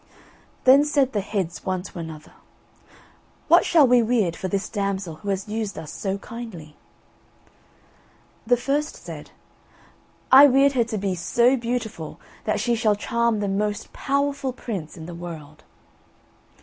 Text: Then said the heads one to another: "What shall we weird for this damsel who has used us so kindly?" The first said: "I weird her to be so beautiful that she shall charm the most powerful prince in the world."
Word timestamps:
Then 0.63 0.83
said 0.83 1.13
the 1.13 1.21
heads 1.21 1.63
one 1.63 1.83
to 1.83 1.99
another: 1.99 2.31
"What 3.47 3.65
shall 3.65 3.85
we 3.85 4.01
weird 4.01 4.35
for 4.35 4.47
this 4.47 4.67
damsel 4.67 5.17
who 5.17 5.29
has 5.29 5.47
used 5.47 5.77
us 5.77 5.91
so 5.93 6.17
kindly?" 6.17 6.75
The 8.47 8.57
first 8.57 8.95
said: 8.95 9.29
"I 10.31 10.47
weird 10.47 10.71
her 10.71 10.85
to 10.85 10.97
be 10.97 11.13
so 11.13 11.55
beautiful 11.55 12.19
that 12.45 12.59
she 12.59 12.73
shall 12.73 12.95
charm 12.95 13.41
the 13.41 13.47
most 13.47 13.93
powerful 13.93 14.53
prince 14.53 14.97
in 14.97 15.05
the 15.05 15.13
world." 15.13 15.61